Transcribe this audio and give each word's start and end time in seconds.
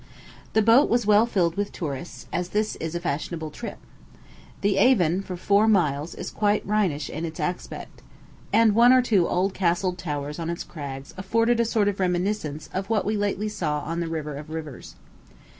The 0.53 0.63
boat 0.63 0.89
was 0.89 1.05
well 1.05 1.27
filled 1.27 1.55
with 1.55 1.71
tourists, 1.71 2.25
as 2.33 2.49
this 2.49 2.75
is 2.77 2.95
a 2.95 2.99
fashionable 2.99 3.51
trip. 3.51 3.77
The 4.61 4.77
Avon 4.79 5.21
for 5.21 5.37
four 5.37 5.67
miles 5.67 6.15
is 6.15 6.31
quite 6.31 6.65
Rhenish 6.65 7.07
in 7.07 7.23
its 7.23 7.39
aspect; 7.39 8.01
and 8.51 8.73
one 8.73 8.93
or 8.93 9.03
two 9.03 9.27
old 9.27 9.53
castled 9.53 9.99
towers 9.99 10.39
on 10.39 10.49
its 10.49 10.63
crags 10.63 11.13
afford 11.17 11.51
a 11.51 11.63
sort 11.65 11.87
of 11.87 11.99
reminiscence 11.99 12.67
of 12.73 12.89
what 12.89 13.05
we 13.05 13.15
lately 13.15 13.47
saw 13.47 13.81
on 13.81 13.99
the 13.99 14.07
river 14.07 14.37
of 14.37 14.49
rivers. 14.49 14.95